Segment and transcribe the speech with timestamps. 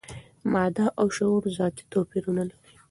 [0.53, 2.69] ماده او شعور ذاتي توپیر نه لري.